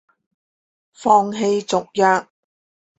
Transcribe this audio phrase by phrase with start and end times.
[0.93, 2.29] 放棄續約